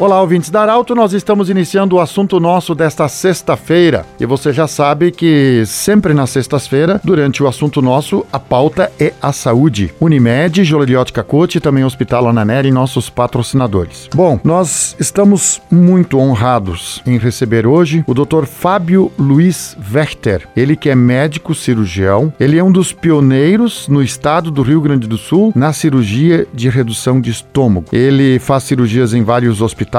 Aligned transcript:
Olá, 0.00 0.18
ouvintes 0.22 0.48
da 0.48 0.62
Arauto, 0.62 0.94
nós 0.94 1.12
estamos 1.12 1.50
iniciando 1.50 1.96
o 1.96 2.00
assunto 2.00 2.40
nosso 2.40 2.74
desta 2.74 3.06
sexta-feira. 3.06 4.06
E 4.18 4.24
você 4.24 4.50
já 4.50 4.66
sabe 4.66 5.10
que 5.12 5.62
sempre 5.66 6.14
nas 6.14 6.30
sextas-feiras, 6.30 7.02
durante 7.04 7.42
o 7.42 7.46
assunto 7.46 7.82
nosso, 7.82 8.24
a 8.32 8.38
pauta 8.38 8.90
é 8.98 9.12
a 9.20 9.30
saúde. 9.30 9.92
Unimed, 10.00 10.64
Joleriot 10.64 11.12
Cacote 11.12 11.58
e 11.58 11.60
também 11.60 11.84
Hospital 11.84 12.26
Ananeri, 12.26 12.70
nossos 12.70 13.10
patrocinadores. 13.10 14.08
Bom, 14.14 14.40
nós 14.42 14.96
estamos 14.98 15.60
muito 15.70 16.18
honrados 16.18 17.02
em 17.04 17.18
receber 17.18 17.66
hoje 17.66 18.02
o 18.06 18.14
Dr. 18.14 18.46
Fábio 18.46 19.12
Luiz 19.18 19.76
Werther. 19.92 20.48
Ele 20.56 20.76
que 20.76 20.88
é 20.88 20.94
médico 20.94 21.54
cirurgião, 21.54 22.32
ele 22.40 22.56
é 22.56 22.64
um 22.64 22.72
dos 22.72 22.90
pioneiros 22.94 23.86
no 23.86 24.02
estado 24.02 24.50
do 24.50 24.62
Rio 24.62 24.80
Grande 24.80 25.06
do 25.06 25.18
Sul 25.18 25.52
na 25.54 25.74
cirurgia 25.74 26.46
de 26.54 26.70
redução 26.70 27.20
de 27.20 27.30
estômago. 27.30 27.88
Ele 27.92 28.38
faz 28.38 28.62
cirurgias 28.62 29.12
em 29.12 29.22
vários 29.22 29.60
hospitais 29.60 29.89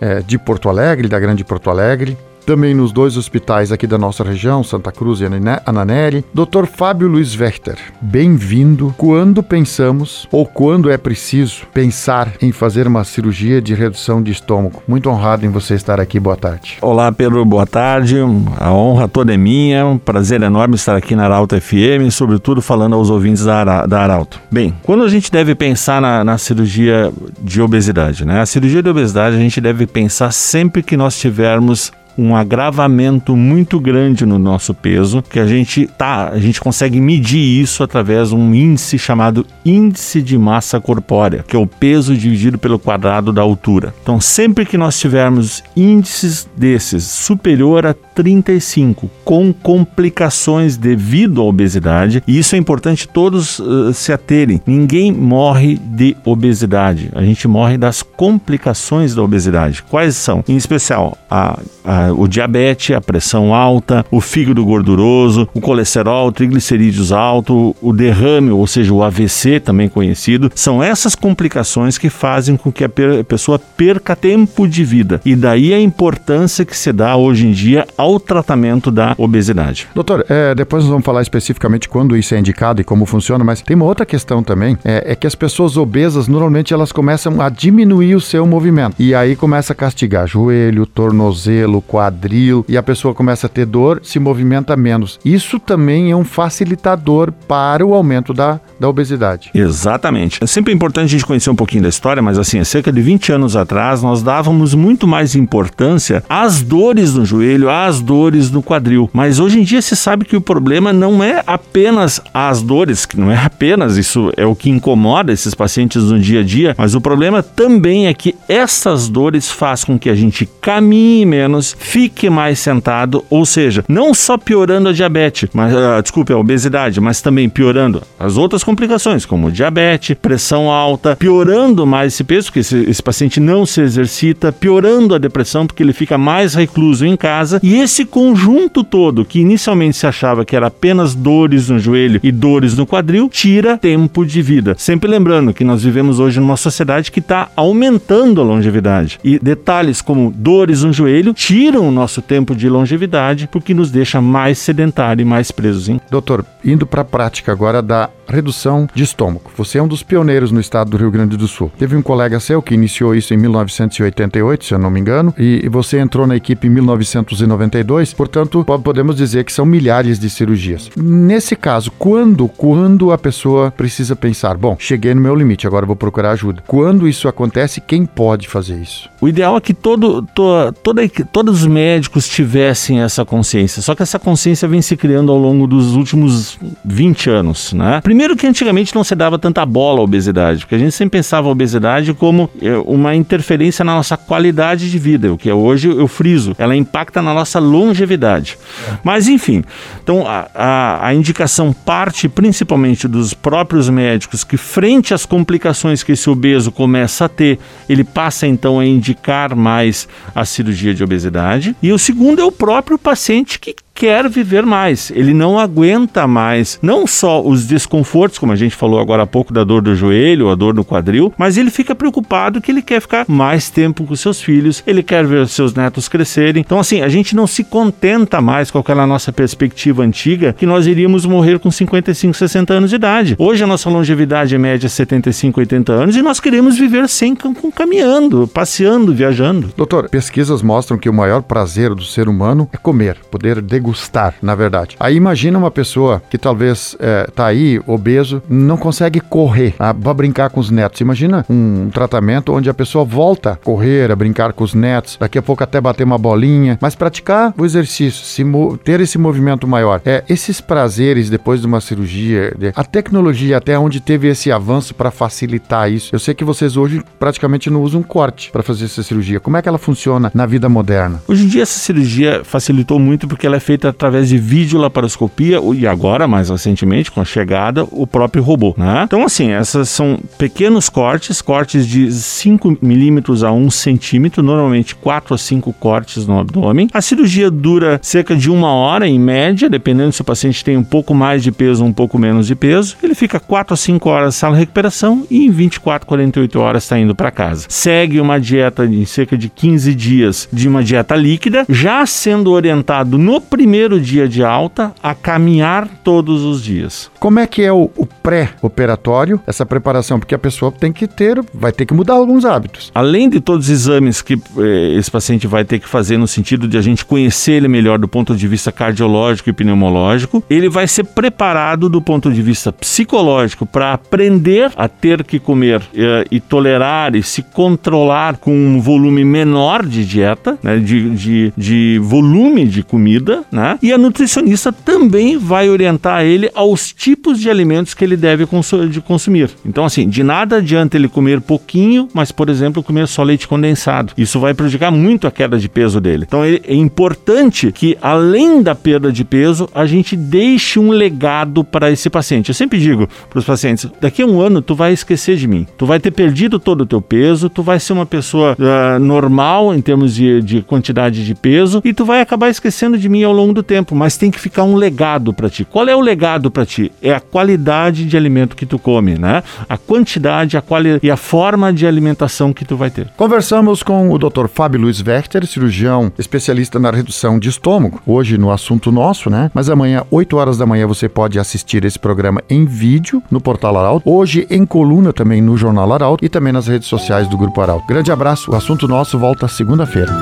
é, 0.00 0.20
de 0.20 0.38
Porto 0.38 0.68
Alegre, 0.68 1.08
da 1.08 1.18
Grande 1.18 1.42
Porto 1.44 1.70
Alegre, 1.70 2.16
também 2.50 2.74
nos 2.74 2.90
dois 2.90 3.16
hospitais 3.16 3.70
aqui 3.70 3.86
da 3.86 3.96
nossa 3.96 4.24
região, 4.24 4.64
Santa 4.64 4.90
Cruz 4.90 5.20
e 5.20 5.24
Ananeri, 5.64 6.24
Dr. 6.34 6.64
Fábio 6.66 7.06
Luiz 7.06 7.38
Werther. 7.38 7.78
Bem-vindo. 8.00 8.92
Quando 8.98 9.40
pensamos 9.40 10.26
ou 10.32 10.44
quando 10.44 10.90
é 10.90 10.98
preciso 10.98 11.64
pensar 11.72 12.32
em 12.42 12.50
fazer 12.50 12.88
uma 12.88 13.04
cirurgia 13.04 13.62
de 13.62 13.72
redução 13.72 14.20
de 14.20 14.32
estômago? 14.32 14.82
Muito 14.88 15.08
honrado 15.08 15.46
em 15.46 15.48
você 15.48 15.74
estar 15.74 16.00
aqui. 16.00 16.18
Boa 16.18 16.36
tarde. 16.36 16.78
Olá, 16.82 17.12
Pedro. 17.12 17.44
Boa 17.44 17.64
tarde. 17.64 18.16
A 18.58 18.72
honra 18.72 19.06
toda 19.06 19.32
é 19.32 19.36
minha. 19.36 19.86
Um 19.86 19.96
prazer 19.96 20.42
enorme 20.42 20.74
estar 20.74 20.96
aqui 20.96 21.14
na 21.14 21.26
Arauto 21.26 21.54
FM, 21.54 22.10
sobretudo 22.10 22.60
falando 22.60 22.96
aos 22.96 23.10
ouvintes 23.10 23.44
da, 23.44 23.60
Ara 23.60 23.86
da 23.86 24.00
Arauto. 24.00 24.40
Bem, 24.50 24.74
quando 24.82 25.04
a 25.04 25.08
gente 25.08 25.30
deve 25.30 25.54
pensar 25.54 26.02
na, 26.02 26.24
na 26.24 26.36
cirurgia 26.36 27.12
de 27.40 27.62
obesidade, 27.62 28.24
né? 28.24 28.40
A 28.40 28.46
cirurgia 28.46 28.82
de 28.82 28.88
obesidade 28.88 29.36
a 29.36 29.38
gente 29.38 29.60
deve 29.60 29.86
pensar 29.86 30.32
sempre 30.32 30.82
que 30.82 30.96
nós 30.96 31.16
tivermos 31.16 31.92
um 32.20 32.36
agravamento 32.36 33.34
muito 33.34 33.80
grande 33.80 34.26
no 34.26 34.38
nosso 34.38 34.74
peso, 34.74 35.22
que 35.22 35.40
a 35.40 35.46
gente 35.46 35.86
tá, 35.86 36.28
a 36.28 36.38
gente 36.38 36.60
consegue 36.60 37.00
medir 37.00 37.40
isso 37.40 37.82
através 37.82 38.28
de 38.28 38.34
um 38.34 38.54
índice 38.54 38.98
chamado 38.98 39.46
índice 39.64 40.20
de 40.20 40.36
massa 40.36 40.78
corpórea, 40.78 41.42
que 41.46 41.56
é 41.56 41.58
o 41.58 41.66
peso 41.66 42.14
dividido 42.14 42.58
pelo 42.58 42.78
quadrado 42.78 43.32
da 43.32 43.40
altura. 43.40 43.94
Então, 44.02 44.20
sempre 44.20 44.66
que 44.66 44.76
nós 44.76 44.98
tivermos 44.98 45.62
índices 45.74 46.46
desses 46.56 47.04
superior 47.04 47.86
a 47.86 47.94
35 47.94 49.10
com 49.24 49.52
complicações 49.52 50.76
devido 50.76 51.40
à 51.40 51.44
obesidade, 51.44 52.22
e 52.26 52.38
isso 52.38 52.54
é 52.54 52.58
importante 52.58 53.08
todos 53.08 53.58
uh, 53.60 53.94
se 53.94 54.12
aterem. 54.12 54.60
Ninguém 54.66 55.10
morre 55.12 55.76
de 55.76 56.14
obesidade, 56.24 57.10
a 57.14 57.22
gente 57.22 57.48
morre 57.48 57.78
das 57.78 58.02
complicações 58.02 59.14
da 59.14 59.22
obesidade. 59.22 59.82
Quais 59.84 60.16
são? 60.16 60.44
Em 60.46 60.56
especial, 60.56 61.16
a, 61.30 61.58
a, 61.84 62.09
o 62.12 62.26
diabetes, 62.26 62.94
a 62.94 63.00
pressão 63.00 63.54
alta, 63.54 64.04
o 64.10 64.20
fígado 64.20 64.64
gorduroso, 64.64 65.48
o 65.54 65.60
colesterol, 65.60 66.32
triglicerídeos 66.32 67.12
alto, 67.12 67.74
o 67.80 67.92
derrame, 67.92 68.50
ou 68.50 68.66
seja, 68.66 68.92
o 68.92 69.02
AVC, 69.02 69.60
também 69.60 69.88
conhecido. 69.88 70.50
São 70.54 70.82
essas 70.82 71.14
complicações 71.14 71.98
que 71.98 72.10
fazem 72.10 72.56
com 72.56 72.70
que 72.72 72.84
a 72.84 72.90
pessoa 73.26 73.58
perca 73.58 74.14
tempo 74.16 74.66
de 74.66 74.84
vida. 74.84 75.20
E 75.24 75.34
daí 75.34 75.72
a 75.72 75.80
importância 75.80 76.64
que 76.64 76.76
se 76.76 76.92
dá 76.92 77.16
hoje 77.16 77.46
em 77.46 77.52
dia 77.52 77.86
ao 77.96 78.18
tratamento 78.18 78.90
da 78.90 79.14
obesidade. 79.16 79.88
Doutor, 79.94 80.24
é, 80.28 80.54
depois 80.54 80.82
nós 80.84 80.90
vamos 80.90 81.04
falar 81.04 81.22
especificamente 81.22 81.88
quando 81.88 82.16
isso 82.16 82.34
é 82.34 82.38
indicado 82.38 82.80
e 82.80 82.84
como 82.84 83.06
funciona, 83.06 83.44
mas 83.44 83.60
tem 83.62 83.76
uma 83.76 83.84
outra 83.84 84.06
questão 84.06 84.42
também, 84.42 84.76
é, 84.84 85.12
é 85.12 85.14
que 85.14 85.26
as 85.26 85.34
pessoas 85.34 85.76
obesas, 85.76 86.28
normalmente 86.28 86.72
elas 86.72 86.92
começam 86.92 87.40
a 87.40 87.48
diminuir 87.48 88.14
o 88.14 88.20
seu 88.20 88.46
movimento. 88.46 88.96
E 88.98 89.14
aí 89.14 89.36
começa 89.36 89.72
a 89.72 89.76
castigar 89.76 90.26
joelho, 90.26 90.86
tornozelo, 90.86 91.82
quadril, 91.90 92.64
e 92.68 92.76
a 92.76 92.82
pessoa 92.82 93.12
começa 93.12 93.48
a 93.48 93.50
ter 93.50 93.66
dor, 93.66 94.00
se 94.04 94.20
movimenta 94.20 94.76
menos. 94.76 95.18
Isso 95.24 95.58
também 95.58 96.12
é 96.12 96.16
um 96.16 96.24
facilitador 96.24 97.32
para 97.48 97.84
o 97.84 97.94
aumento 97.94 98.32
da, 98.32 98.60
da 98.78 98.88
obesidade. 98.88 99.50
Exatamente. 99.52 100.38
É 100.40 100.46
sempre 100.46 100.72
importante 100.72 101.06
a 101.06 101.08
gente 101.08 101.26
conhecer 101.26 101.50
um 101.50 101.56
pouquinho 101.56 101.82
da 101.82 101.88
história, 101.88 102.22
mas 102.22 102.38
assim, 102.38 102.60
há 102.60 102.64
cerca 102.64 102.92
de 102.92 103.02
20 103.02 103.32
anos 103.32 103.56
atrás, 103.56 104.02
nós 104.02 104.22
dávamos 104.22 104.72
muito 104.72 105.04
mais 105.04 105.34
importância 105.34 106.22
às 106.28 106.62
dores 106.62 107.14
no 107.14 107.24
joelho, 107.24 107.68
às 107.68 108.00
dores 108.00 108.52
no 108.52 108.62
quadril. 108.62 109.10
Mas 109.12 109.40
hoje 109.40 109.58
em 109.58 109.64
dia 109.64 109.82
se 109.82 109.96
sabe 109.96 110.24
que 110.24 110.36
o 110.36 110.40
problema 110.40 110.92
não 110.92 111.24
é 111.24 111.42
apenas 111.44 112.20
as 112.32 112.62
dores, 112.62 113.04
que 113.04 113.18
não 113.18 113.32
é 113.32 113.36
apenas 113.36 113.96
isso 113.96 114.32
é 114.36 114.46
o 114.46 114.54
que 114.54 114.70
incomoda 114.70 115.32
esses 115.32 115.54
pacientes 115.54 116.04
no 116.04 116.20
dia 116.20 116.40
a 116.40 116.44
dia, 116.44 116.74
mas 116.78 116.94
o 116.94 117.00
problema 117.00 117.42
também 117.42 118.06
é 118.06 118.14
que 118.14 118.36
essas 118.48 119.08
dores 119.08 119.50
fazem 119.50 119.86
com 119.86 119.98
que 119.98 120.08
a 120.08 120.14
gente 120.14 120.48
caminhe 120.60 121.26
menos, 121.26 121.76
fique 121.80 122.30
mais 122.30 122.58
sentado, 122.58 123.24
ou 123.28 123.44
seja, 123.44 123.84
não 123.88 124.14
só 124.14 124.38
piorando 124.38 124.90
a 124.90 124.92
diabetes, 124.92 125.48
mas 125.52 125.72
uh, 125.72 126.00
desculpe, 126.02 126.32
a 126.32 126.36
obesidade, 126.36 127.00
mas 127.00 127.20
também 127.20 127.48
piorando 127.48 128.02
as 128.18 128.36
outras 128.36 128.62
complicações, 128.62 129.24
como 129.24 129.50
diabetes, 129.50 130.16
pressão 130.20 130.70
alta, 130.70 131.16
piorando 131.16 131.86
mais 131.86 132.12
esse 132.12 132.22
peso, 132.22 132.46
porque 132.46 132.60
esse, 132.60 132.76
esse 132.88 133.02
paciente 133.02 133.40
não 133.40 133.64
se 133.64 133.80
exercita, 133.80 134.52
piorando 134.52 135.14
a 135.14 135.18
depressão, 135.18 135.66
porque 135.66 135.82
ele 135.82 135.92
fica 135.92 136.18
mais 136.18 136.54
recluso 136.54 137.04
em 137.04 137.16
casa, 137.16 137.58
e 137.62 137.80
esse 137.80 138.04
conjunto 138.04 138.84
todo, 138.84 139.24
que 139.24 139.40
inicialmente 139.40 139.96
se 139.96 140.06
achava 140.06 140.44
que 140.44 140.54
era 140.54 140.66
apenas 140.66 141.14
dores 141.14 141.68
no 141.68 141.78
joelho 141.78 142.20
e 142.22 142.30
dores 142.30 142.76
no 142.76 142.86
quadril, 142.86 143.28
tira 143.28 143.78
tempo 143.78 144.24
de 144.24 144.42
vida. 144.42 144.74
Sempre 144.78 145.10
lembrando 145.10 145.54
que 145.54 145.64
nós 145.64 145.82
vivemos 145.82 146.20
hoje 146.20 146.38
numa 146.38 146.56
sociedade 146.56 147.10
que 147.10 147.20
está 147.20 147.48
aumentando 147.56 148.40
a 148.40 148.44
longevidade. 148.44 149.18
E 149.24 149.38
detalhes 149.38 150.02
como 150.02 150.32
dores 150.36 150.82
no 150.82 150.92
joelho 150.92 151.32
tiram 151.32 151.69
o 151.78 151.90
nosso 151.90 152.20
tempo 152.20 152.54
de 152.54 152.68
longevidade 152.68 153.48
porque 153.50 153.74
nos 153.74 153.90
deixa 153.90 154.20
mais 154.20 154.58
sedentário 154.58 155.22
e 155.22 155.24
mais 155.24 155.50
presos 155.50 155.88
em. 155.88 156.00
Doutor, 156.10 156.44
indo 156.64 156.86
para 156.86 157.02
a 157.02 157.04
prática 157.04 157.52
agora 157.52 157.82
da 157.82 158.10
redução 158.30 158.88
de 158.94 159.02
estômago. 159.02 159.50
Você 159.56 159.78
é 159.78 159.82
um 159.82 159.88
dos 159.88 160.02
pioneiros 160.02 160.50
no 160.50 160.60
estado 160.60 160.90
do 160.90 160.96
Rio 160.96 161.10
Grande 161.10 161.36
do 161.36 161.48
Sul. 161.48 161.70
Teve 161.78 161.96
um 161.96 162.02
colega 162.02 162.38
seu 162.38 162.62
que 162.62 162.74
iniciou 162.74 163.14
isso 163.14 163.34
em 163.34 163.36
1988, 163.36 164.64
se 164.64 164.74
eu 164.74 164.78
não 164.78 164.90
me 164.90 165.00
engano, 165.00 165.34
e 165.36 165.68
você 165.68 165.98
entrou 165.98 166.26
na 166.26 166.36
equipe 166.36 166.66
em 166.66 166.70
1992, 166.70 168.14
portanto, 168.14 168.64
podemos 168.64 169.16
dizer 169.16 169.44
que 169.44 169.52
são 169.52 169.66
milhares 169.66 170.18
de 170.18 170.30
cirurgias. 170.30 170.90
Nesse 170.96 171.56
caso, 171.56 171.90
quando, 171.98 172.48
quando 172.48 173.12
a 173.12 173.18
pessoa 173.18 173.70
precisa 173.70 174.14
pensar, 174.14 174.56
bom, 174.56 174.76
cheguei 174.78 175.14
no 175.14 175.20
meu 175.20 175.34
limite, 175.34 175.66
agora 175.66 175.86
vou 175.86 175.96
procurar 175.96 176.30
ajuda. 176.30 176.62
Quando 176.66 177.08
isso 177.08 177.28
acontece, 177.28 177.80
quem 177.80 178.06
pode 178.06 178.48
fazer 178.48 178.76
isso? 178.76 179.10
O 179.20 179.28
ideal 179.28 179.56
é 179.56 179.60
que 179.60 179.74
todo, 179.74 180.22
to, 180.22 180.72
toda, 180.82 181.02
todos 181.32 181.59
os 181.60 181.66
médicos 181.66 182.28
tivessem 182.28 183.00
essa 183.00 183.24
consciência, 183.24 183.82
só 183.82 183.94
que 183.94 184.02
essa 184.02 184.18
consciência 184.18 184.66
vem 184.66 184.80
se 184.80 184.96
criando 184.96 185.30
ao 185.30 185.38
longo 185.38 185.66
dos 185.66 185.94
últimos 185.94 186.58
20 186.84 187.30
anos, 187.30 187.72
né? 187.72 188.00
Primeiro 188.00 188.36
que 188.36 188.46
antigamente 188.46 188.94
não 188.94 189.04
se 189.04 189.14
dava 189.14 189.38
tanta 189.38 189.64
bola 189.66 190.00
à 190.00 190.02
obesidade, 190.02 190.60
porque 190.60 190.74
a 190.74 190.78
gente 190.78 190.92
sempre 190.92 191.18
pensava 191.18 191.48
a 191.48 191.50
obesidade 191.50 192.14
como 192.14 192.48
é, 192.60 192.76
uma 192.86 193.14
interferência 193.14 193.84
na 193.84 193.94
nossa 193.94 194.16
qualidade 194.16 194.90
de 194.90 194.98
vida, 194.98 195.32
o 195.32 195.38
que 195.38 195.50
é 195.50 195.54
hoje 195.54 195.88
eu 195.88 196.08
friso, 196.08 196.54
ela 196.58 196.74
impacta 196.74 197.20
na 197.20 197.34
nossa 197.34 197.58
longevidade. 197.58 198.56
Mas 199.04 199.28
enfim, 199.28 199.62
então 200.02 200.26
a, 200.26 200.48
a, 200.54 201.08
a 201.08 201.14
indicação 201.14 201.72
parte 201.72 202.28
principalmente 202.28 203.06
dos 203.06 203.34
próprios 203.34 203.88
médicos 203.88 204.44
que 204.44 204.56
frente 204.56 205.12
às 205.12 205.26
complicações 205.26 206.02
que 206.02 206.12
esse 206.12 206.28
obeso 206.30 206.72
começa 206.72 207.26
a 207.26 207.28
ter, 207.28 207.58
ele 207.88 208.04
passa 208.04 208.46
então 208.46 208.78
a 208.78 208.86
indicar 208.86 209.54
mais 209.54 210.08
a 210.34 210.44
cirurgia 210.44 210.94
de 210.94 211.04
obesidade. 211.04 211.49
E 211.82 211.92
o 211.92 211.98
segundo 211.98 212.40
é 212.40 212.44
o 212.44 212.52
próprio 212.52 212.98
paciente 212.98 213.58
que 213.58 213.74
quer 214.00 214.30
viver 214.30 214.64
mais, 214.64 215.12
ele 215.14 215.34
não 215.34 215.58
aguenta 215.58 216.26
mais 216.26 216.78
não 216.80 217.06
só 217.06 217.46
os 217.46 217.66
desconfortos, 217.66 218.38
como 218.38 218.50
a 218.50 218.56
gente 218.56 218.74
falou 218.74 218.98
agora 218.98 219.24
há 219.24 219.26
pouco 219.26 219.52
da 219.52 219.62
dor 219.62 219.82
do 219.82 219.94
joelho, 219.94 220.48
a 220.48 220.54
dor 220.54 220.72
no 220.72 220.82
quadril, 220.82 221.30
mas 221.36 221.58
ele 221.58 221.70
fica 221.70 221.94
preocupado 221.94 222.62
que 222.62 222.72
ele 222.72 222.80
quer 222.80 223.02
ficar 223.02 223.26
mais 223.28 223.68
tempo 223.68 224.04
com 224.04 224.16
seus 224.16 224.40
filhos, 224.40 224.82
ele 224.86 225.02
quer 225.02 225.26
ver 225.26 225.46
seus 225.48 225.74
netos 225.74 226.08
crescerem. 226.08 226.62
Então 226.64 226.80
assim, 226.80 227.02
a 227.02 227.10
gente 227.10 227.36
não 227.36 227.46
se 227.46 227.62
contenta 227.62 228.40
mais 228.40 228.70
com 228.70 228.78
aquela 228.78 229.06
nossa 229.06 229.34
perspectiva 229.34 230.02
antiga 230.02 230.54
que 230.54 230.64
nós 230.64 230.86
iríamos 230.86 231.26
morrer 231.26 231.58
com 231.58 231.70
55, 231.70 232.34
60 232.34 232.72
anos 232.72 232.88
de 232.88 232.96
idade. 232.96 233.36
Hoje 233.38 233.62
a 233.62 233.66
nossa 233.66 233.90
longevidade 233.90 234.54
é 234.54 234.58
média 234.58 234.88
75, 234.88 235.60
80 235.60 235.92
anos 235.92 236.16
e 236.16 236.22
nós 236.22 236.40
queremos 236.40 236.78
viver 236.78 237.06
sem 237.06 237.36
caminhando, 237.36 238.48
passeando, 238.48 239.12
viajando. 239.12 239.74
Doutor, 239.76 240.08
pesquisas 240.08 240.62
mostram 240.62 240.96
que 240.96 241.10
o 241.10 241.12
maior 241.12 241.42
prazer 241.42 241.94
do 241.94 242.02
ser 242.02 242.30
humano 242.30 242.66
é 242.72 242.78
comer, 242.78 243.18
poder 243.30 243.60
degustar 243.60 243.89
degustar, 243.90 244.34
na 244.40 244.54
verdade. 244.54 244.96
Aí 244.98 245.16
imagina 245.16 245.58
uma 245.58 245.70
pessoa 245.70 246.22
que 246.30 246.38
talvez 246.38 246.96
é, 247.00 247.28
tá 247.34 247.46
aí, 247.46 247.80
obeso, 247.86 248.42
não 248.48 248.76
consegue 248.76 249.20
correr, 249.20 249.74
ah, 249.78 249.92
vai 249.92 250.14
brincar 250.14 250.50
com 250.50 250.60
os 250.60 250.70
netos. 250.70 251.00
Imagina 251.00 251.44
um 251.50 251.90
tratamento 251.90 252.52
onde 252.52 252.70
a 252.70 252.74
pessoa 252.74 253.04
volta 253.04 253.52
a 253.52 253.56
correr, 253.56 254.10
a 254.10 254.16
brincar 254.16 254.52
com 254.52 254.64
os 254.64 254.74
netos, 254.74 255.16
daqui 255.18 255.38
a 255.38 255.42
pouco 255.42 255.64
até 255.64 255.80
bater 255.80 256.04
uma 256.04 256.18
bolinha, 256.18 256.78
mas 256.80 256.94
praticar 256.94 257.52
o 257.58 257.64
exercício, 257.64 258.78
ter 258.84 259.00
esse 259.00 259.18
movimento 259.18 259.66
maior. 259.66 260.00
É, 260.04 260.24
esses 260.28 260.60
prazeres 260.60 261.28
depois 261.28 261.60
de 261.60 261.66
uma 261.66 261.80
cirurgia, 261.80 262.54
a 262.74 262.84
tecnologia 262.84 263.56
até 263.56 263.78
onde 263.78 264.00
teve 264.00 264.28
esse 264.28 264.52
avanço 264.52 264.94
para 264.94 265.10
facilitar 265.10 265.90
isso. 265.90 266.14
Eu 266.14 266.18
sei 266.18 266.34
que 266.34 266.44
vocês 266.44 266.76
hoje 266.76 267.02
praticamente 267.18 267.68
não 267.70 267.82
usam 267.82 268.02
corte 268.02 268.50
para 268.50 268.62
fazer 268.62 268.84
essa 268.84 269.02
cirurgia. 269.02 269.40
Como 269.40 269.56
é 269.56 269.62
que 269.62 269.68
ela 269.68 269.78
funciona 269.78 270.30
na 270.34 270.46
vida 270.46 270.68
moderna? 270.68 271.22
Hoje 271.26 271.44
em 271.44 271.48
dia 271.48 271.62
essa 271.62 271.78
cirurgia 271.78 272.42
facilitou 272.44 272.98
muito 272.98 273.26
porque 273.26 273.46
ela 273.46 273.56
é 273.56 273.60
feita 273.60 273.79
através 273.88 274.28
de 274.28 274.38
videolaparoscopia 274.38 275.60
e 275.74 275.86
agora, 275.86 276.26
mais 276.26 276.50
recentemente, 276.50 277.10
com 277.10 277.20
a 277.20 277.24
chegada, 277.24 277.86
o 277.90 278.06
próprio 278.06 278.42
robô. 278.42 278.74
Né? 278.76 279.02
Então, 279.04 279.24
assim, 279.24 279.50
essas 279.50 279.88
são 279.88 280.18
pequenos 280.38 280.88
cortes, 280.88 281.40
cortes 281.40 281.86
de 281.86 282.10
5 282.12 282.78
milímetros 282.82 283.42
a 283.42 283.52
1 283.52 283.70
centímetro, 283.70 284.42
normalmente 284.42 284.94
4 284.94 285.34
a 285.34 285.38
5 285.38 285.72
cortes 285.74 286.26
no 286.26 286.38
abdômen. 286.38 286.88
A 286.92 287.00
cirurgia 287.00 287.50
dura 287.50 287.98
cerca 288.02 288.36
de 288.36 288.50
uma 288.50 288.72
hora, 288.72 289.06
em 289.06 289.18
média, 289.18 289.68
dependendo 289.68 290.12
se 290.12 290.20
o 290.20 290.24
paciente 290.24 290.64
tem 290.64 290.76
um 290.76 290.84
pouco 290.84 291.14
mais 291.14 291.42
de 291.42 291.50
peso 291.50 291.82
ou 291.82 291.88
um 291.88 291.92
pouco 291.92 292.18
menos 292.18 292.46
de 292.46 292.54
peso. 292.54 292.96
Ele 293.02 293.14
fica 293.14 293.40
4 293.40 293.74
a 293.74 293.76
5 293.76 294.08
horas 294.08 294.26
na 294.26 294.32
sala 294.32 294.54
de 294.54 294.60
recuperação 294.60 295.26
e 295.30 295.46
em 295.46 295.50
24, 295.50 296.06
48 296.06 296.58
horas 296.58 296.82
está 296.82 296.98
indo 296.98 297.14
para 297.14 297.30
casa. 297.30 297.66
Segue 297.68 298.20
uma 298.20 298.38
dieta 298.38 298.86
de 298.86 299.04
cerca 299.06 299.36
de 299.36 299.48
15 299.48 299.94
dias 299.94 300.48
de 300.52 300.68
uma 300.68 300.82
dieta 300.82 301.16
líquida, 301.16 301.64
já 301.68 302.04
sendo 302.06 302.50
orientado 302.50 303.18
no 303.18 303.40
primeiro 303.40 303.69
dia 304.00 304.28
de 304.28 304.42
alta 304.42 304.92
a 305.02 305.14
caminhar 305.14 305.88
todos 306.02 306.42
os 306.42 306.62
dias. 306.62 307.10
Como 307.18 307.38
é 307.38 307.46
que 307.46 307.62
é 307.62 307.72
o, 307.72 307.90
o 307.96 308.06
pré-operatório, 308.06 309.40
essa 309.46 309.64
preparação? 309.64 310.18
Porque 310.18 310.34
a 310.34 310.38
pessoa 310.38 310.72
tem 310.72 310.92
que 310.92 311.06
ter, 311.06 311.40
vai 311.54 311.72
ter 311.72 311.86
que 311.86 311.94
mudar 311.94 312.14
alguns 312.14 312.44
hábitos. 312.44 312.90
Além 312.94 313.28
de 313.28 313.40
todos 313.40 313.66
os 313.66 313.70
exames 313.70 314.22
que 314.22 314.34
eh, 314.34 314.96
esse 314.98 315.10
paciente 315.10 315.46
vai 315.46 315.64
ter 315.64 315.78
que 315.78 315.88
fazer 315.88 316.16
no 316.16 316.26
sentido 316.26 316.66
de 316.66 316.76
a 316.76 316.80
gente 316.80 317.04
conhecer 317.04 317.52
ele 317.52 317.68
melhor 317.68 317.98
do 317.98 318.08
ponto 318.08 318.34
de 318.34 318.48
vista 318.48 318.72
cardiológico 318.72 319.50
e 319.50 319.52
pneumológico, 319.52 320.42
ele 320.48 320.68
vai 320.68 320.86
ser 320.86 321.04
preparado 321.04 321.88
do 321.88 322.00
ponto 322.00 322.32
de 322.32 322.42
vista 322.42 322.72
psicológico 322.72 323.66
para 323.66 323.92
aprender 323.92 324.72
a 324.76 324.88
ter 324.88 325.24
que 325.24 325.38
comer 325.38 325.82
eh, 325.94 326.24
e 326.30 326.40
tolerar 326.40 327.14
e 327.14 327.22
se 327.22 327.42
controlar 327.42 328.36
com 328.38 328.52
um 328.52 328.80
volume 328.80 329.24
menor 329.24 329.86
de 329.86 330.04
dieta, 330.04 330.58
né, 330.62 330.78
de, 330.78 331.10
de, 331.10 331.52
de 331.56 332.00
volume 332.02 332.66
de 332.66 332.82
comida, 332.82 333.44
né? 333.50 333.78
E 333.82 333.92
a 333.92 333.98
nutricionista 333.98 334.72
também 334.72 335.38
vai 335.38 335.68
orientar 335.68 336.24
ele 336.24 336.50
aos 336.54 336.92
tipos 336.92 337.38
de 337.38 337.50
alimentos 337.50 337.94
que 337.94 338.04
ele 338.04 338.16
deve 338.16 338.46
de 338.90 339.00
consumir. 339.00 339.50
Então, 339.64 339.84
assim, 339.84 340.08
de 340.08 340.22
nada 340.22 340.56
adianta 340.56 340.96
ele 340.96 341.08
comer 341.08 341.40
pouquinho, 341.40 342.08
mas, 342.12 342.30
por 342.32 342.48
exemplo, 342.48 342.82
comer 342.82 343.06
só 343.08 343.22
leite 343.22 343.48
condensado. 343.48 344.12
Isso 344.16 344.38
vai 344.38 344.54
prejudicar 344.54 344.90
muito 344.90 345.26
a 345.26 345.30
queda 345.30 345.58
de 345.58 345.68
peso 345.68 346.00
dele. 346.00 346.24
Então, 346.26 346.44
é 346.44 346.74
importante 346.74 347.72
que, 347.72 347.96
além 348.00 348.62
da 348.62 348.74
perda 348.74 349.12
de 349.12 349.24
peso, 349.24 349.68
a 349.74 349.86
gente 349.86 350.16
deixe 350.16 350.78
um 350.78 350.90
legado 350.90 351.64
para 351.64 351.90
esse 351.90 352.08
paciente. 352.10 352.48
Eu 352.48 352.54
sempre 352.54 352.78
digo 352.78 353.08
para 353.28 353.38
os 353.38 353.44
pacientes: 353.44 353.88
daqui 354.00 354.22
a 354.22 354.26
um 354.26 354.40
ano 354.40 354.62
tu 354.62 354.74
vai 354.74 354.92
esquecer 354.92 355.36
de 355.36 355.46
mim. 355.46 355.66
Tu 355.76 355.86
vai 355.86 355.98
ter 355.98 356.10
perdido 356.10 356.58
todo 356.58 356.82
o 356.82 356.86
teu 356.86 357.00
peso, 357.00 357.48
tu 357.48 357.62
vai 357.62 357.80
ser 357.80 357.92
uma 357.92 358.06
pessoa 358.06 358.56
uh, 358.58 358.98
normal 358.98 359.74
em 359.74 359.80
termos 359.80 360.14
de, 360.14 360.42
de 360.42 360.62
quantidade 360.62 361.24
de 361.24 361.34
peso 361.34 361.80
e 361.84 361.92
tu 361.92 362.04
vai 362.04 362.20
acabar 362.20 362.50
esquecendo 362.50 362.98
de 362.98 363.08
mim 363.08 363.22
ao 363.22 363.32
longo 363.32 363.39
do 363.52 363.62
tempo. 363.62 363.94
Mas 363.94 364.16
tem 364.16 364.30
que 364.30 364.38
ficar 364.38 364.64
um 364.64 364.74
legado 364.74 365.32
para 365.32 365.48
ti. 365.48 365.64
Qual 365.64 365.88
é 365.88 365.96
o 365.96 366.00
legado 366.00 366.50
para 366.50 366.66
ti? 366.66 366.92
É 367.02 367.12
a 367.12 367.20
qualidade 367.20 368.04
de 368.04 368.16
alimento 368.16 368.56
que 368.56 368.66
tu 368.66 368.78
come, 368.78 369.18
né? 369.18 369.42
A 369.68 369.76
quantidade 369.76 370.56
a 370.56 370.62
quali 370.62 370.98
e 371.02 371.10
a 371.10 371.16
forma 371.16 371.72
de 371.72 371.86
alimentação 371.86 372.52
que 372.52 372.64
tu 372.64 372.76
vai 372.76 372.90
ter. 372.90 373.08
Conversamos 373.16 373.82
com 373.82 374.10
o 374.10 374.18
Dr. 374.18 374.46
Fábio 374.52 374.80
Luiz 374.80 375.02
Wechter, 375.02 375.46
cirurgião 375.46 376.12
especialista 376.18 376.78
na 376.78 376.90
redução 376.90 377.38
de 377.38 377.48
estômago, 377.48 378.00
hoje 378.06 378.36
no 378.38 378.50
assunto 378.50 378.92
nosso, 378.92 379.30
né? 379.30 379.50
Mas 379.54 379.68
amanhã, 379.68 380.04
8 380.10 380.36
horas 380.36 380.58
da 380.58 380.66
manhã, 380.66 380.86
você 380.86 381.08
pode 381.08 381.38
assistir 381.38 381.84
esse 381.84 381.98
programa 381.98 382.42
em 382.48 382.64
vídeo 382.64 383.22
no 383.30 383.40
Portal 383.40 383.76
Arauto, 383.76 384.08
hoje 384.08 384.46
em 384.50 384.64
coluna 384.64 385.12
também 385.12 385.40
no 385.40 385.56
Jornal 385.56 385.92
Arauto 385.92 386.24
e 386.24 386.28
também 386.28 386.52
nas 386.52 386.66
redes 386.66 386.88
sociais 386.88 387.28
do 387.28 387.36
Grupo 387.36 387.60
Arauto. 387.60 387.86
Grande 387.86 388.10
abraço, 388.12 388.50
o 388.52 388.56
assunto 388.56 388.86
nosso 388.88 389.18
volta 389.18 389.46
segunda-feira. 389.48 390.12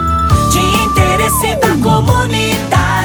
De 0.51 0.59
interesse 0.59 1.57
da 1.57 1.71
comunidade, 1.83 2.88